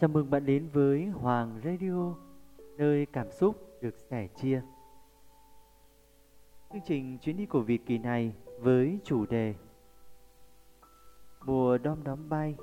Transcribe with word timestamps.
Chào 0.00 0.08
mừng 0.08 0.30
bạn 0.30 0.46
đến 0.46 0.68
với 0.72 1.06
Hoàng 1.06 1.60
Radio, 1.64 2.14
nơi 2.76 3.06
cảm 3.06 3.30
xúc 3.30 3.56
được 3.80 3.94
sẻ 4.10 4.26
chia. 4.26 4.62
Chương 6.72 6.82
trình 6.86 7.18
chuyến 7.18 7.36
đi 7.36 7.46
của 7.46 7.60
Việt 7.60 7.86
kỳ 7.86 7.98
này 7.98 8.34
với 8.58 8.98
chủ 9.04 9.26
đề 9.26 9.54
Mùa 11.44 11.78
đom 11.78 12.04
đóm 12.04 12.28
bay. 12.28 12.56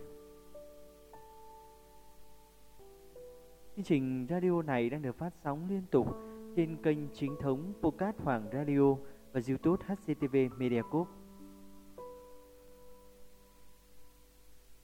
Chương 3.75 3.85
trình 3.85 4.27
radio 4.29 4.61
này 4.61 4.89
đang 4.89 5.01
được 5.01 5.17
phát 5.17 5.33
sóng 5.43 5.69
liên 5.69 5.83
tục 5.91 6.07
trên 6.55 6.81
kênh 6.83 7.09
chính 7.13 7.35
thống 7.41 7.73
Podcast 7.81 8.17
Hoàng 8.17 8.49
Radio 8.53 8.95
và 9.33 9.41
YouTube 9.47 9.85
HCTV 9.87 10.35
Media 10.57 10.81
Group. 10.91 11.07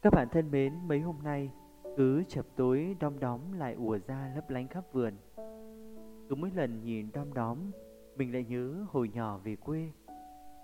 Các 0.01 0.13
bạn 0.13 0.27
thân 0.31 0.51
mến, 0.51 0.87
mấy 0.87 0.99
hôm 0.99 1.15
nay 1.23 1.51
cứ 1.97 2.23
chập 2.27 2.45
tối 2.55 2.95
đom 2.99 3.19
đóm 3.19 3.51
lại 3.51 3.73
ùa 3.73 3.99
ra 4.07 4.31
lấp 4.35 4.49
lánh 4.49 4.67
khắp 4.67 4.83
vườn. 4.91 5.13
Cứ 6.29 6.35
mỗi 6.35 6.51
lần 6.51 6.83
nhìn 6.83 7.09
đom 7.13 7.33
đóm, 7.33 7.57
Mình 8.15 8.33
lại 8.33 8.45
nhớ 8.49 8.85
hồi 8.89 9.09
nhỏ 9.13 9.37
về 9.37 9.55
quê. 9.55 9.91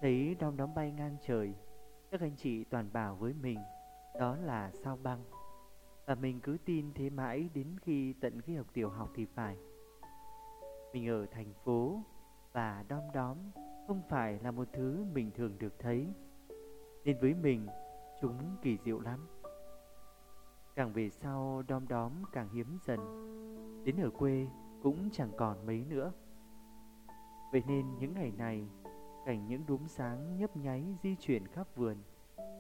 Thấy 0.02 0.36
đom 0.40 0.58
đóm 0.58 0.74
bay 0.76 0.92
ngang 0.92 1.18
trời, 1.28 1.54
Các 2.12 2.22
anh 2.22 2.36
chị 2.36 2.64
toàn 2.64 2.90
bảo 2.94 3.16
với 3.16 3.34
mình, 3.42 3.60
Đó 4.20 4.36
là 4.36 4.72
sao 4.72 4.98
băng? 5.04 5.24
Và 6.06 6.16
mình 6.16 6.40
cứ 6.40 6.58
tin 6.66 6.94
thế 6.94 7.10
mãi 7.10 7.50
đến 7.54 7.68
khi 7.82 8.14
tận 8.14 8.42
khi 8.42 8.56
học 8.56 8.68
tiểu 8.74 8.90
học 8.90 9.10
thì 9.16 9.26
phải. 9.26 9.58
Mình 10.94 11.08
ở 11.08 11.26
thành 11.26 11.54
phố 11.64 12.04
Và 12.54 12.86
đom 12.88 13.04
đóm 13.14 13.38
không 13.88 14.02
phải 14.10 14.40
là 14.44 14.52
một 14.52 14.68
thứ 14.74 15.06
mình 15.14 15.32
thường 15.36 15.58
được 15.60 15.80
thấy. 15.80 16.08
Nên 17.06 17.18
với 17.22 17.34
mình, 17.34 17.68
chúng 18.22 18.58
kỳ 18.62 18.78
diệu 18.86 19.00
lắm. 19.00 19.39
Càng 20.80 20.94
về 20.94 21.10
sau 21.10 21.64
đom 21.68 21.88
đóm 21.88 22.12
càng 22.32 22.50
hiếm 22.50 22.78
dần. 22.86 23.00
Đến 23.86 23.98
ở 23.98 24.10
quê 24.10 24.48
cũng 24.84 25.10
chẳng 25.12 25.32
còn 25.38 25.66
mấy 25.66 25.86
nữa. 25.90 26.12
Vậy 27.52 27.64
nên 27.68 27.86
những 28.00 28.14
ngày 28.14 28.32
này, 28.38 28.68
Cảnh 29.26 29.48
những 29.48 29.66
đốm 29.68 29.88
sáng 29.88 30.38
nhấp 30.38 30.58
nháy 30.58 30.84
di 31.04 31.16
chuyển 31.16 31.48
khắp 31.48 31.68
vườn, 31.76 31.98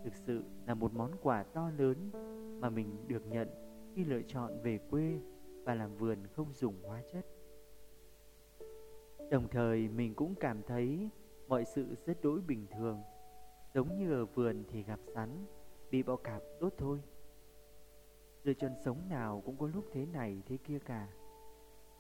Thực 0.03 0.16
sự 0.16 0.44
là 0.67 0.73
một 0.73 0.94
món 0.94 1.11
quà 1.21 1.44
to 1.44 1.69
lớn 1.77 2.09
Mà 2.61 2.69
mình 2.69 3.07
được 3.07 3.27
nhận 3.27 3.47
khi 3.95 4.05
lựa 4.05 4.22
chọn 4.27 4.61
về 4.61 4.79
quê 4.89 5.19
Và 5.63 5.75
làm 5.75 5.95
vườn 5.97 6.27
không 6.27 6.53
dùng 6.53 6.75
hóa 6.83 7.01
chất. 7.13 7.25
Đồng 9.31 9.47
thời, 9.51 9.88
mình 9.88 10.13
cũng 10.16 10.35
cảm 10.35 10.63
thấy 10.63 11.09
mọi 11.47 11.66
sự 11.66 11.95
rất 12.05 12.22
đối 12.23 12.41
bình 12.41 12.66
thường, 12.72 13.01
Giống 13.73 13.97
như 13.97 14.13
ở 14.13 14.25
vườn 14.25 14.63
thì 14.69 14.83
gặp 14.83 14.99
sắn 15.13 15.45
Bị 15.91 16.03
bọ 16.03 16.16
cạp 16.16 16.41
đốt 16.59 16.73
thôi. 16.77 16.99
Lựa 18.43 18.53
chọn 18.53 18.71
sống 18.85 19.09
nào 19.09 19.41
cũng 19.45 19.57
có 19.57 19.67
lúc 19.67 19.85
thế 19.91 20.05
này 20.05 20.41
thế 20.45 20.57
kia 20.57 20.79
cả. 20.79 21.07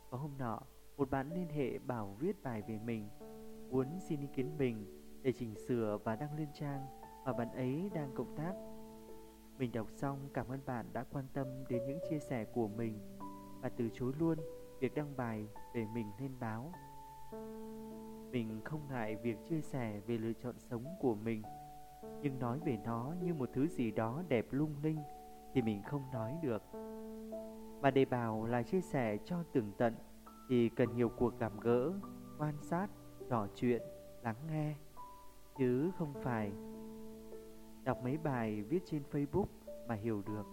Có 0.09 0.17
hôm 0.17 0.31
nọ, 0.37 0.59
Một 0.97 1.09
bạn 1.09 1.29
liên 1.33 1.49
hệ 1.49 1.79
bảo 1.79 2.15
viết 2.19 2.43
bài 2.43 2.61
về 2.67 2.79
mình, 2.85 3.09
Muốn 3.69 3.99
xin 3.99 4.19
ý 4.19 4.27
kiến 4.35 4.57
mình 4.57 4.85
Để 5.21 5.31
chỉnh 5.31 5.55
sửa 5.67 5.97
và 6.03 6.15
đăng 6.15 6.37
lên 6.37 6.47
trang 6.53 6.85
Mà 7.25 7.33
bạn 7.33 7.51
ấy 7.51 7.89
đang 7.93 8.15
cộng 8.15 8.35
tác. 8.35 8.53
Mình 9.57 9.71
đọc 9.71 9.87
xong, 9.91 10.29
cảm 10.33 10.47
ơn 10.47 10.59
bạn 10.65 10.85
đã 10.93 11.03
quan 11.03 11.25
tâm 11.33 11.47
Đến 11.69 11.85
những 11.87 11.99
chia 12.09 12.19
sẻ 12.19 12.45
của 12.45 12.67
mình 12.67 12.99
Và 13.61 13.69
từ 13.69 13.89
chối 13.93 14.13
luôn 14.19 14.37
Việc 14.79 14.95
đăng 14.95 15.17
bài 15.17 15.47
về 15.73 15.85
mình 15.93 16.11
lên 16.19 16.31
báo. 16.39 16.71
Mình 18.31 18.61
không 18.65 18.81
ngại 18.89 19.15
việc 19.15 19.37
chia 19.49 19.61
sẻ 19.61 20.01
Về 20.07 20.17
lựa 20.17 20.33
chọn 20.33 20.55
sống 20.59 20.85
của 20.99 21.15
mình, 21.15 21.41
Nhưng 22.21 22.39
nói 22.39 22.59
về 22.65 22.77
nó 22.85 23.13
như 23.21 23.33
một 23.33 23.49
thứ 23.53 23.67
gì 23.67 23.91
đó 23.91 24.23
đẹp 24.29 24.45
lung 24.51 24.75
linh 24.83 24.99
thì 25.53 25.61
mình 25.61 25.83
không 25.83 26.03
nói 26.13 26.37
được. 26.41 26.61
Mà 27.81 27.91
để 27.91 28.05
bảo 28.05 28.45
là 28.45 28.63
chia 28.63 28.81
sẻ 28.81 29.17
cho 29.25 29.43
tường 29.53 29.71
tận 29.77 29.95
thì 30.49 30.69
cần 30.69 30.95
nhiều 30.95 31.09
cuộc 31.09 31.39
gặp 31.39 31.51
gỡ, 31.61 31.93
quan 32.37 32.53
sát, 32.61 32.87
trò 33.29 33.47
chuyện, 33.55 33.81
lắng 34.23 34.35
nghe, 34.49 34.75
chứ 35.57 35.91
không 35.97 36.13
phải 36.23 36.51
đọc 37.83 38.03
mấy 38.03 38.17
bài 38.17 38.61
viết 38.61 38.79
trên 38.85 39.03
Facebook 39.11 39.45
mà 39.87 39.95
hiểu 39.95 40.21
được. 40.25 40.45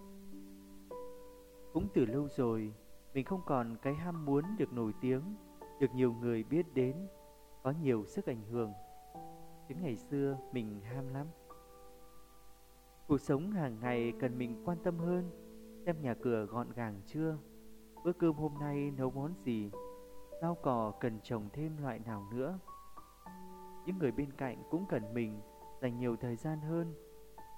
Cũng 1.72 1.86
từ 1.94 2.04
lâu 2.04 2.28
rồi, 2.28 2.74
mình 3.14 3.24
không 3.24 3.40
còn 3.46 3.76
cái 3.82 3.94
ham 3.94 4.24
muốn 4.24 4.44
được 4.58 4.72
nổi 4.72 4.92
tiếng, 5.00 5.22
được 5.80 5.94
nhiều 5.94 6.12
người 6.12 6.44
biết 6.44 6.74
đến, 6.74 6.96
có 7.62 7.72
nhiều 7.82 8.04
sức 8.06 8.26
ảnh 8.26 8.42
hưởng. 8.50 8.72
Chứ 9.68 9.74
ngày 9.74 9.96
xưa 9.96 10.38
mình 10.52 10.80
ham 10.80 11.08
lắm. 11.08 11.26
Cuộc 13.08 13.20
sống 13.20 13.50
hàng 13.50 13.80
ngày 13.80 14.12
cần 14.20 14.38
mình 14.38 14.62
quan 14.64 14.78
tâm 14.84 14.98
hơn, 14.98 15.30
Xem 15.86 15.96
nhà 16.02 16.14
cửa 16.14 16.44
gọn 16.44 16.72
gàng 16.76 17.00
chưa, 17.06 17.38
Bữa 18.04 18.12
cơm 18.12 18.32
hôm 18.32 18.54
nay 18.60 18.90
nấu 18.90 19.10
món 19.10 19.34
gì, 19.44 19.70
Rau 20.42 20.54
cỏ 20.54 20.92
cần 21.00 21.20
trồng 21.22 21.48
thêm 21.52 21.76
loại 21.82 21.98
nào 21.98 22.26
nữa. 22.32 22.58
Những 23.86 23.98
người 23.98 24.12
bên 24.12 24.32
cạnh 24.32 24.62
cũng 24.70 24.84
cần 24.88 25.14
mình 25.14 25.40
Dành 25.82 25.98
nhiều 25.98 26.16
thời 26.16 26.36
gian 26.36 26.60
hơn, 26.60 26.94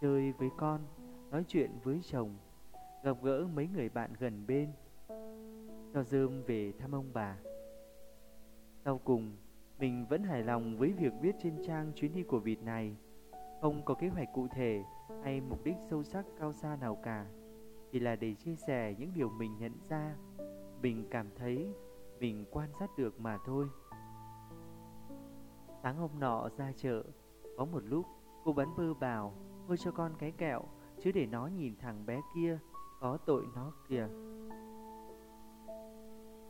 Chơi 0.01 0.33
với 0.33 0.51
con, 0.59 0.81
Nói 1.31 1.45
chuyện 1.49 1.71
với 1.85 2.01
chồng, 2.03 2.37
Gặp 3.05 3.17
gỡ 3.23 3.47
mấy 3.55 3.69
người 3.69 3.89
bạn 3.89 4.13
gần 4.19 4.47
bên. 4.47 4.73
Cho 5.95 6.03
dơm 6.03 6.43
về 6.43 6.73
thăm 6.79 6.95
ông 6.95 7.11
bà. 7.13 7.39
Sau 8.85 9.01
cùng, 9.05 9.37
Mình 9.79 10.07
vẫn 10.09 10.23
hài 10.23 10.43
lòng 10.43 10.79
với 10.79 10.93
việc 10.93 11.13
viết 11.21 11.37
trên 11.43 11.63
trang 11.67 11.93
chuyến 11.95 12.15
đi 12.15 12.23
của 12.23 12.39
Vịt 12.39 12.63
này. 12.63 12.97
Không 13.61 13.85
có 13.85 13.95
kế 13.95 14.09
hoạch 14.09 14.29
cụ 14.35 14.47
thể 14.51 14.85
hay 15.23 15.41
mục 15.41 15.65
đích 15.65 15.77
sâu 15.91 16.03
sắc 16.03 16.25
cao 16.39 16.53
xa 16.53 16.77
nào 16.77 16.99
cả, 17.03 17.27
chỉ 17.93 18.01
là 18.01 18.17
để 18.17 18.35
chia 18.35 18.55
sẻ 18.55 18.95
những 18.99 19.13
điều 19.15 19.31
mình 19.31 19.59
nhận 19.59 19.73
ra, 19.89 20.17
mình 20.83 21.07
cảm 21.11 21.27
thấy, 21.37 21.69
mình 22.21 22.45
quan 22.51 22.71
sát 22.81 22.91
được 22.99 23.21
mà 23.21 23.39
thôi. 23.47 23.69
Sáng 25.83 25.97
hôm 25.97 26.11
nọ 26.19 26.49
ra 26.57 26.73
chợ, 26.77 27.03
có 27.57 27.65
một 27.65 27.83
lúc, 27.85 28.07
cô 28.45 28.53
bắn 28.53 28.69
bơ 28.77 28.95
bảo 28.95 29.33
mua 29.69 29.77
cho 29.77 29.91
con 29.91 30.13
cái 30.19 30.33
kẹo, 30.33 30.63
chứ 31.03 31.13
để 31.13 31.27
nó 31.27 31.47
nhìn 31.47 31.77
thằng 31.77 32.07
bé 32.07 32.21
kia, 32.35 32.59
có 33.01 33.17
tội 33.17 33.47
nó 33.55 33.73
kìa. 33.89 34.09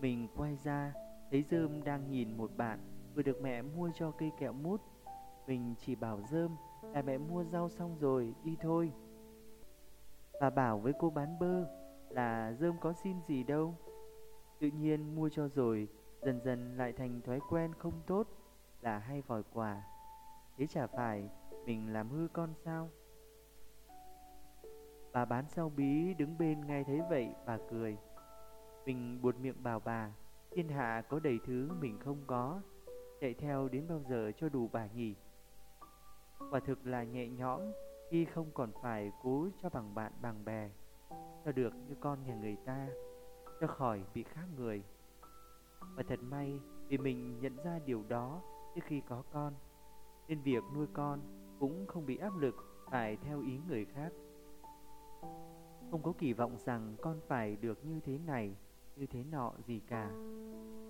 Mình 0.01 0.29
quay 0.37 0.57
ra, 0.57 0.93
thấy 1.31 1.45
dơm 1.51 1.85
đang 1.85 2.11
nhìn 2.11 2.37
một 2.37 2.51
bạn 2.57 2.79
vừa 3.15 3.23
được 3.23 3.43
mẹ 3.43 3.63
mua 3.63 3.91
cho 3.95 4.11
cây 4.11 4.33
kẹo 4.39 4.53
mút 4.53 4.81
mình 5.49 5.75
chỉ 5.79 5.95
bảo 5.95 6.21
dơm 6.31 6.57
là 6.83 7.03
mẹ 7.03 7.19
mua 7.19 7.45
rau 7.45 7.69
xong 7.69 7.97
rồi, 8.01 8.35
đi 8.45 8.57
thôi. 8.61 8.93
Và 10.41 10.51
bảo 10.51 10.79
với 10.79 10.93
cô 10.99 11.11
bán 11.11 11.39
bơ 11.39 11.65
là 12.11 12.53
dơm 12.53 12.79
có 12.81 12.93
xin 12.93 13.17
gì 13.27 13.45
đâu. 13.45 13.75
Tự 14.61 14.69
nhiên 14.69 15.15
mua 15.15 15.29
cho 15.29 15.49
rồi 15.49 15.89
Dần 16.23 16.41
dần 16.45 16.77
lại 16.77 16.93
thành 16.93 17.21
thói 17.23 17.41
quen 17.51 17.73
không 17.79 18.03
tốt 18.07 18.29
Là 18.81 18.99
hay 18.99 19.23
vòi 19.23 19.43
quà. 19.53 19.83
Thế 20.57 20.67
chả 20.67 20.87
phải 20.87 21.31
mình 21.67 21.93
làm 21.93 22.11
hư 22.11 22.29
con 22.33 22.55
sao? 22.65 22.91
Bà 25.13 25.25
bán 25.25 25.45
rau 25.49 25.69
bí 25.77 26.15
đứng 26.15 26.39
bên 26.39 26.67
nghe 26.67 26.85
thấy 26.85 27.01
vậy 27.11 27.29
bà 27.47 27.59
cười. 27.71 27.97
Mình 28.87 29.23
buột 29.23 29.37
miệng 29.37 29.63
bảo 29.63 29.81
bà 29.81 30.13
Thiên 30.51 30.69
hạ 30.69 31.03
có 31.09 31.21
đầy 31.21 31.39
thứ 31.47 31.71
mình 31.81 31.99
không 31.99 32.23
có 32.27 32.61
Chạy 33.21 33.35
theo 33.35 33.69
đến 33.69 33.89
bao 33.89 34.01
giờ 34.09 34.33
cho 34.37 34.49
đủ 34.49 34.69
bà 34.73 34.87
nhỉ? 34.87 35.15
Quả 36.51 36.61
thực 36.61 36.87
là 36.87 37.05
nhẹ 37.05 37.29
nhõm 37.29 37.61
khi 38.11 38.25
không 38.25 38.51
còn 38.55 38.73
phải 38.83 39.13
cố 39.23 39.49
cho 39.63 39.69
bằng 39.69 39.95
bạn 39.95 40.13
bằng 40.23 40.45
bè 40.45 40.71
Cho 41.45 41.53
được 41.53 41.75
như 41.89 41.95
con 42.01 42.19
nhà 42.27 42.35
người 42.35 42.57
ta 42.65 42.89
Cho 43.61 43.67
khỏi 43.67 44.03
bị 44.15 44.23
khác 44.23 44.45
người. 44.57 44.83
Và 45.97 46.03
thật 46.09 46.19
may 46.23 46.61
vì 46.89 46.99
mình 46.99 47.41
nhận 47.41 47.57
ra 47.65 47.79
điều 47.87 48.05
đó 48.09 48.43
trước 48.75 48.81
khi 48.85 49.03
có 49.09 49.23
con 49.33 49.55
Nên 50.29 50.43
việc 50.43 50.65
nuôi 50.75 50.87
con 50.93 51.21
cũng 51.61 51.87
không 51.87 52.07
bị 52.07 52.17
áp 52.17 52.37
lực 52.37 52.55
phải 52.91 53.17
theo 53.17 53.41
ý 53.41 53.61
người 53.69 53.85
khác. 53.85 54.13
Không 55.91 56.03
có 56.03 56.13
kỳ 56.19 56.33
vọng 56.33 56.57
rằng 56.59 56.97
con 57.03 57.21
phải 57.27 57.57
được 57.57 57.85
như 57.85 58.01
thế 58.01 58.19
này, 58.27 58.57
như 58.97 59.07
thế 59.07 59.25
nọ 59.31 59.53
gì 59.67 59.81
cả. 59.89 60.11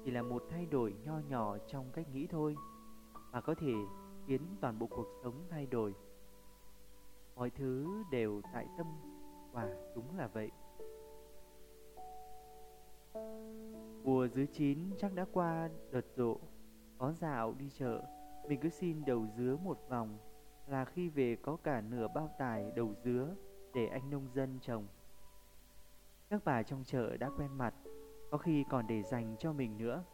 Chỉ 0.04 0.10
là 0.10 0.22
một 0.22 0.42
thay 0.50 0.66
đổi 0.66 0.94
nho 1.04 1.18
nhỏ 1.28 1.58
trong 1.66 1.90
cách 1.92 2.08
nghĩ 2.12 2.26
thôi 2.26 2.56
Mà 3.32 3.40
có 3.40 3.54
thể 3.54 3.72
khiến 4.28 4.40
toàn 4.60 4.78
bộ 4.78 4.86
cuộc 4.86 5.06
sống 5.22 5.46
thay 5.50 5.66
đổi. 5.66 5.94
Mọi 7.36 7.50
thứ 7.50 8.02
đều 8.10 8.40
tại 8.52 8.66
tâm 8.78 8.86
và 9.52 9.68
đúng 9.94 10.16
là 10.16 10.26
vậy. 10.26 10.50
Mùa 14.04 14.28
dưới 14.28 14.46
chín 14.46 14.78
chắc 14.98 15.14
đã 15.14 15.26
qua 15.32 15.68
đợt 15.90 16.06
rộ, 16.16 16.36
có 16.98 17.12
dạo 17.12 17.54
đi 17.58 17.70
chợ, 17.70 18.02
mình 18.48 18.60
cứ 18.60 18.68
xin 18.68 19.04
đầu 19.04 19.26
dứa 19.36 19.56
một 19.64 19.78
vòng 19.88 20.18
là 20.66 20.84
khi 20.84 21.08
về 21.08 21.36
có 21.36 21.56
cả 21.56 21.80
nửa 21.80 22.08
bao 22.08 22.30
tải 22.38 22.72
đầu 22.76 22.94
dứa 23.04 23.34
để 23.74 23.86
anh 23.86 24.10
nông 24.10 24.28
dân 24.34 24.58
trồng. 24.60 24.86
Các 26.30 26.44
bà 26.44 26.62
trong 26.62 26.84
chợ 26.84 27.16
đã 27.16 27.30
quen 27.36 27.58
mặt, 27.58 27.74
có 28.30 28.38
khi 28.38 28.64
còn 28.70 28.86
để 28.86 29.02
dành 29.02 29.36
cho 29.38 29.52
mình 29.52 29.78
nữa. 29.78 30.04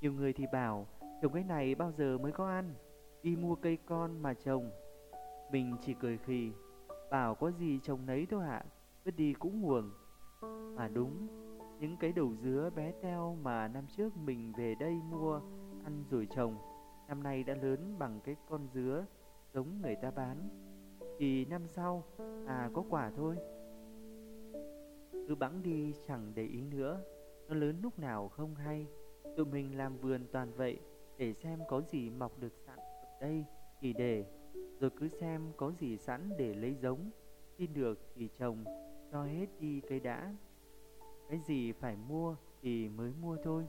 Nhiều 0.00 0.12
người 0.12 0.32
thì 0.32 0.46
bảo 0.52 0.86
trồng 1.22 1.32
cái 1.32 1.44
này 1.44 1.74
bao 1.74 1.92
giờ 1.92 2.18
mới 2.18 2.32
có 2.32 2.48
ăn 2.48 2.74
đi 3.22 3.36
mua 3.36 3.54
cây 3.54 3.78
con 3.86 4.22
mà 4.22 4.34
trồng. 4.34 4.70
Mình 5.52 5.76
chỉ 5.82 5.94
cười 5.94 6.18
khì, 6.18 6.50
bảo 7.10 7.34
có 7.34 7.50
gì 7.50 7.80
trồng 7.82 8.06
nấy 8.06 8.26
thôi 8.30 8.44
ạ, 8.44 8.64
vứt 9.04 9.16
đi 9.16 9.32
cũng 9.32 9.60
nguồn. 9.60 9.90
Mà 10.76 10.88
đúng, 10.88 11.26
những 11.80 11.96
cái 12.00 12.12
đầu 12.12 12.34
dứa 12.42 12.70
bé 12.76 12.92
teo 13.02 13.36
mà 13.42 13.68
năm 13.68 13.86
trước 13.96 14.16
mình 14.16 14.52
về 14.56 14.74
đây 14.74 14.94
mua 15.10 15.40
ăn 15.84 16.04
rồi 16.10 16.26
trồng, 16.36 16.56
năm 17.08 17.22
nay 17.22 17.44
đã 17.44 17.54
lớn 17.54 17.96
bằng 17.98 18.20
cái 18.24 18.36
con 18.48 18.68
dứa 18.74 19.06
giống 19.54 19.82
người 19.82 19.96
ta 19.96 20.10
bán. 20.10 20.48
Thì 21.18 21.44
năm 21.44 21.68
sau, 21.68 22.02
à 22.46 22.70
có 22.74 22.84
quả 22.90 23.12
thôi. 23.16 23.36
Cứ 25.28 25.34
bẵng 25.34 25.62
đi 25.62 25.94
chẳng 26.06 26.32
để 26.34 26.44
ý 26.44 26.60
nữa, 26.60 27.00
nó 27.48 27.54
lớn 27.54 27.76
lúc 27.82 27.98
nào 27.98 28.28
không 28.28 28.54
hay. 28.54 28.86
Tụi 29.36 29.46
mình 29.46 29.76
làm 29.76 29.96
vườn 29.96 30.26
toàn 30.32 30.52
vậy 30.56 30.80
để 31.16 31.32
xem 31.32 31.58
có 31.68 31.80
gì 31.80 32.10
mọc 32.10 32.38
được 32.38 32.52
sẵn 32.66 32.78
đây 33.22 33.44
thì 33.80 33.92
để, 33.92 34.24
rồi 34.80 34.90
cứ 34.96 35.08
xem 35.08 35.52
có 35.56 35.72
gì 35.78 35.96
sẵn 35.96 36.30
để 36.38 36.54
lấy 36.54 36.74
giống, 36.74 37.10
xin 37.58 37.74
được 37.74 37.98
thì 38.14 38.28
trồng, 38.38 38.64
cho 39.12 39.24
hết 39.24 39.46
đi 39.60 39.80
cây 39.80 40.00
đã. 40.00 40.34
Cái 41.28 41.38
gì 41.38 41.72
phải 41.72 41.96
mua 42.08 42.36
thì 42.62 42.88
mới 42.88 43.12
mua 43.20 43.36
thôi. 43.44 43.66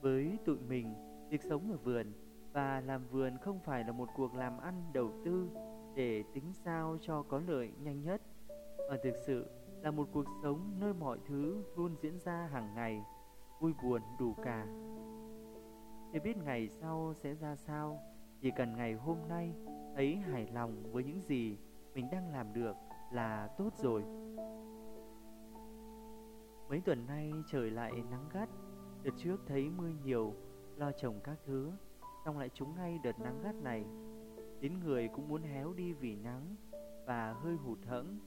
Với 0.00 0.38
tụi 0.44 0.58
mình, 0.68 0.94
việc 1.30 1.42
sống 1.42 1.70
ở 1.70 1.76
vườn 1.76 2.12
và 2.52 2.80
làm 2.80 3.06
vườn 3.06 3.38
không 3.38 3.60
phải 3.60 3.84
là 3.84 3.92
một 3.92 4.08
cuộc 4.16 4.34
làm 4.34 4.58
ăn 4.58 4.90
đầu 4.92 5.12
tư 5.24 5.48
để 5.94 6.24
tính 6.34 6.52
sao 6.52 6.98
cho 7.00 7.22
có 7.22 7.42
lợi 7.46 7.72
nhanh 7.82 8.02
nhất, 8.02 8.22
mà 8.90 8.96
thực 9.02 9.14
sự 9.26 9.46
là 9.82 9.90
một 9.90 10.08
cuộc 10.12 10.26
sống 10.42 10.76
nơi 10.80 10.94
mọi 10.94 11.18
thứ 11.26 11.64
luôn 11.76 11.96
diễn 12.02 12.18
ra 12.18 12.48
hàng 12.52 12.74
ngày, 12.74 13.02
vui 13.60 13.72
buồn 13.82 14.02
đủ 14.18 14.34
cả. 14.44 14.66
Chưa 16.12 16.20
biết 16.24 16.36
ngày 16.36 16.68
sau 16.68 17.14
sẽ 17.22 17.34
ra 17.34 17.56
sao, 17.56 18.00
chỉ 18.42 18.50
cần 18.50 18.76
ngày 18.76 18.94
hôm 18.94 19.16
nay 19.28 19.54
thấy 19.94 20.16
hài 20.16 20.46
lòng 20.46 20.92
với 20.92 21.04
những 21.04 21.20
gì 21.20 21.58
mình 21.94 22.08
đang 22.12 22.32
làm 22.32 22.52
được 22.52 22.76
là 23.12 23.48
tốt 23.58 23.70
rồi. 23.76 24.02
Mấy 26.68 26.80
tuần 26.80 27.06
nay 27.06 27.32
trời 27.46 27.70
lại 27.70 27.92
nắng 28.10 28.28
gắt, 28.32 28.48
đợt 29.02 29.10
trước 29.16 29.36
thấy 29.46 29.70
mưa 29.70 29.90
nhiều, 30.04 30.34
lo 30.76 30.92
trồng 30.92 31.20
các 31.24 31.38
thứ, 31.44 31.72
xong 32.24 32.38
lại 32.38 32.48
trúng 32.48 32.74
ngay 32.76 32.98
đợt 33.02 33.20
nắng 33.20 33.42
gắt 33.42 33.54
này. 33.54 33.84
Đến 34.60 34.80
người 34.84 35.08
cũng 35.08 35.28
muốn 35.28 35.42
héo 35.42 35.72
đi 35.72 35.92
vì 35.92 36.16
nắng 36.16 36.56
và 37.06 37.32
hơi 37.32 37.56
hụt 37.56 37.78
hẫng, 37.86 38.18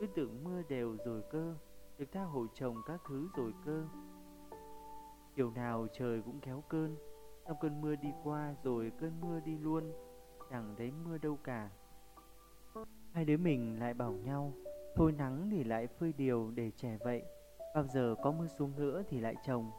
cứ 0.00 0.06
tưởng 0.14 0.44
mưa 0.44 0.62
đều 0.68 0.96
rồi 1.04 1.22
cơ, 1.30 1.54
được 1.98 2.12
tha 2.12 2.22
hồ 2.22 2.46
trồng 2.54 2.76
các 2.86 3.00
thứ 3.08 3.28
rồi 3.36 3.52
cơ. 3.64 3.84
Chiều 5.34 5.50
nào 5.50 5.86
trời 5.92 6.22
cũng 6.22 6.40
kéo 6.40 6.62
cơn, 6.68 6.96
xong 7.46 7.56
cơn 7.60 7.80
mưa 7.80 7.94
đi 7.94 8.08
qua 8.22 8.54
rồi 8.62 8.92
cơn 9.00 9.20
mưa 9.20 9.40
đi 9.40 9.58
luôn, 9.58 9.92
chẳng 10.50 10.74
thấy 10.78 10.92
mưa 11.04 11.18
đâu 11.18 11.38
cả. 11.44 11.70
Hai 13.12 13.24
đứa 13.24 13.36
mình 13.36 13.78
lại 13.78 13.94
bảo 13.94 14.12
nhau, 14.12 14.52
thôi 14.94 15.12
nắng 15.12 15.48
thì 15.50 15.64
lại 15.64 15.86
phơi 15.86 16.12
điều 16.16 16.50
để 16.50 16.70
trẻ 16.70 16.98
vậy, 17.04 17.22
bao 17.74 17.86
giờ 17.86 18.14
có 18.22 18.32
mưa 18.32 18.46
xuống 18.48 18.72
nữa 18.76 19.02
thì 19.08 19.20
lại 19.20 19.34
trồng. 19.46 19.70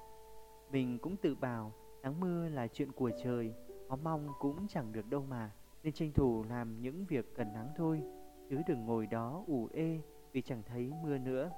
Mình 0.71 0.99
cũng 0.99 1.17
tự 1.17 1.35
bảo, 1.35 1.71
nắng 2.03 2.19
mưa 2.19 2.49
là 2.49 2.67
chuyện 2.67 2.91
của 2.91 3.11
trời, 3.23 3.53
có 3.89 3.95
mong 3.95 4.29
cũng 4.39 4.67
chẳng 4.67 4.91
được 4.91 5.09
đâu 5.09 5.21
mà, 5.29 5.51
nên 5.83 5.93
tranh 5.93 6.11
thủ 6.11 6.43
làm 6.49 6.81
những 6.81 7.05
việc 7.05 7.35
cần 7.35 7.53
nắng 7.53 7.69
thôi, 7.75 8.01
chứ 8.49 8.57
đừng 8.67 8.85
ngồi 8.85 9.07
đó 9.07 9.43
ủ 9.47 9.69
ê 9.73 9.99
vì 10.31 10.41
chẳng 10.41 10.63
thấy 10.67 10.91
mưa 11.03 11.17
nữa. 11.17 11.49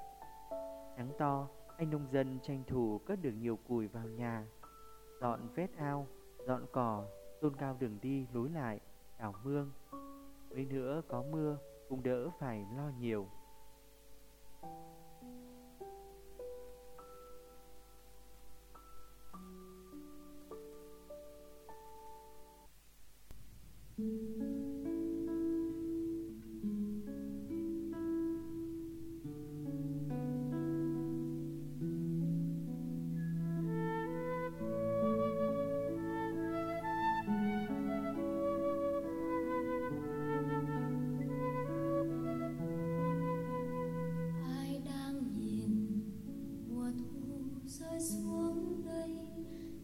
Nắng 0.98 1.12
to, 1.18 1.48
anh 1.77 1.89
nông 1.89 2.07
dân 2.12 2.39
tranh 2.42 2.63
thủ 2.68 2.98
cất 3.06 3.21
được 3.21 3.31
nhiều 3.31 3.60
củi 3.68 3.88
vào 3.88 4.07
nhà, 4.07 4.45
dọn 5.21 5.39
vết 5.55 5.67
ao, 5.77 6.07
dọn 6.47 6.65
cỏ, 6.71 7.05
tôn 7.41 7.55
cao 7.55 7.77
đường 7.79 7.97
đi 8.01 8.27
lối 8.33 8.49
lại, 8.49 8.79
đảo 9.19 9.33
mương. 9.43 9.71
Mấy 10.49 10.65
nữa 10.65 11.01
có 11.07 11.23
mưa 11.31 11.57
cũng 11.89 12.03
đỡ 12.03 12.29
phải 12.39 12.65
lo 12.75 12.91
nhiều. 12.99 13.27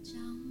Trong 0.04 0.43